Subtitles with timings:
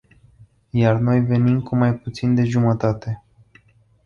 [0.73, 3.23] Iar noi venim cu mai puțin de jumătate.